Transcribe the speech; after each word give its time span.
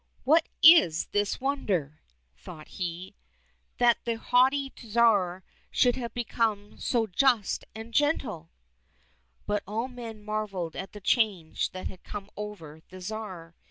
"What 0.23 0.49
is 0.63 1.05
this 1.11 1.39
wonder?" 1.39 2.01
thought 2.43 2.69
he, 2.69 3.13
'* 3.45 3.77
that 3.77 3.99
the 4.03 4.15
haughty 4.17 4.71
Tsar 4.71 5.43
should 5.69 5.95
have 5.95 6.15
become 6.15 6.79
so 6.79 7.05
just 7.05 7.65
and 7.75 7.93
gentle."— 7.93 8.49
But 9.45 9.61
all 9.67 9.87
men 9.87 10.23
marvelled 10.23 10.75
at 10.75 10.93
the 10.93 11.01
change 11.01 11.69
that 11.73 11.87
had 11.87 12.03
come 12.03 12.31
over 12.35 12.81
the 12.89 12.99
Tsar. 12.99 13.53